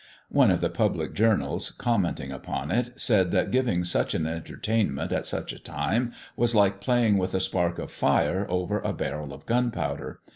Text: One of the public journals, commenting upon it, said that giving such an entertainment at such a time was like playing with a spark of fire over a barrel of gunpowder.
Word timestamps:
One 0.29 0.49
of 0.49 0.61
the 0.61 0.69
public 0.71 1.13
journals, 1.13 1.69
commenting 1.69 2.31
upon 2.31 2.71
it, 2.71 2.99
said 2.99 3.29
that 3.29 3.51
giving 3.51 3.83
such 3.83 4.15
an 4.15 4.25
entertainment 4.25 5.11
at 5.11 5.27
such 5.27 5.53
a 5.53 5.59
time 5.61 6.11
was 6.35 6.55
like 6.55 6.81
playing 6.81 7.19
with 7.19 7.35
a 7.35 7.39
spark 7.39 7.77
of 7.77 7.91
fire 7.91 8.47
over 8.49 8.79
a 8.79 8.93
barrel 8.93 9.31
of 9.31 9.45
gunpowder. 9.45 10.21